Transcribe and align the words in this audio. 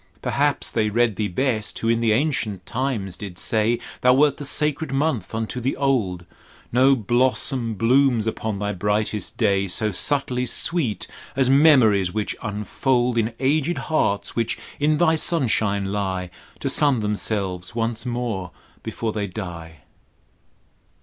Perhaps 0.23 0.71
they 0.71 0.89
read 0.89 1.15
Thee 1.15 1.27
best 1.27 1.77
who 1.77 1.87
in 1.87 2.01
the 2.01 2.11
ancient 2.11 2.65
time 2.65 3.07
did 3.19 3.37
say 3.37 3.77
Thou 4.01 4.15
wert 4.15 4.37
the 4.37 4.45
sacred 4.45 4.91
month 4.91 5.35
unto 5.35 5.61
the 5.61 5.75
old: 5.77 6.25
No 6.71 6.95
blossom 6.95 7.75
blooms 7.75 8.25
upon 8.25 8.57
thy 8.57 8.73
brightest 8.73 9.37
day 9.37 9.67
So 9.67 9.91
subtly 9.91 10.47
sweet 10.47 11.05
as 11.35 11.51
memories 11.51 12.11
which 12.11 12.35
unfold 12.41 13.15
In 13.15 13.35
aged 13.39 13.77
hearts 13.93 14.35
which 14.35 14.57
in 14.79 14.97
thy 14.97 15.15
sunshine 15.17 15.91
lie, 15.91 16.31
To 16.61 16.67
sun 16.67 17.01
themselves 17.01 17.75
once 17.75 18.03
more 18.03 18.49
before 18.81 19.13
they 19.13 19.27
die. 19.27 19.81